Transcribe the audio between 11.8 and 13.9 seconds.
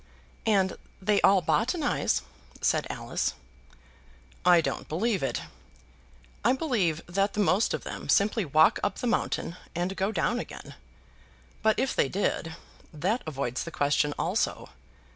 they did, that avoids the